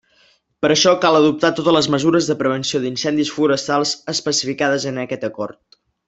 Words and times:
Per 0.65 0.69
això, 0.75 0.93
cal 1.03 1.17
adoptar 1.17 1.51
totes 1.59 1.75
les 1.77 1.89
mesures 1.97 2.29
de 2.31 2.37
prevenció 2.41 2.81
d'incendis 2.85 3.33
forestals 3.37 3.91
especificades 4.17 4.89
en 4.93 4.97
aquest 5.07 5.29
Acord. 5.33 5.79